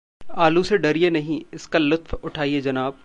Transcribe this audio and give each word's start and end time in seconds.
आलू 0.37 0.63
से 0.63 0.77
डरिए 0.77 1.09
नहीं, 1.09 1.41
इसका 1.53 1.79
लुत्फ 1.79 2.13
उठाइए 2.13 2.61
जनाब... 2.61 2.97